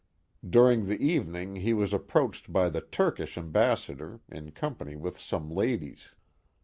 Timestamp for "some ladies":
5.19-6.15